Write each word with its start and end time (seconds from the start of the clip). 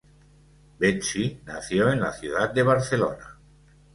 Betsy 0.79 1.41
nació 1.45 1.91
en 1.91 1.99
la 1.99 2.11
ciudad 2.11 2.49
de 2.51 2.63
Barcelona. 2.63 3.37